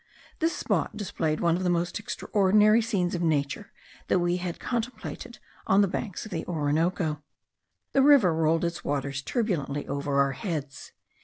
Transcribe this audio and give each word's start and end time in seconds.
This 0.39 0.55
spot 0.57 0.97
displayed 0.97 1.41
one 1.41 1.55
of 1.57 1.63
the 1.63 1.69
most 1.69 1.99
extraordinary 1.99 2.81
scenes 2.81 3.13
of 3.13 3.21
nature 3.21 3.71
that 4.07 4.17
we 4.17 4.37
had 4.37 4.59
contemplated 4.59 5.37
on 5.67 5.81
the 5.81 5.87
banks 5.87 6.25
of 6.25 6.31
the 6.31 6.43
Orinoco. 6.47 7.21
The 7.93 8.01
river 8.01 8.33
rolled 8.33 8.65
its 8.65 8.83
waters 8.83 9.21
turbulently 9.21 9.87
over 9.87 10.19
our 10.19 10.31
heads. 10.31 10.93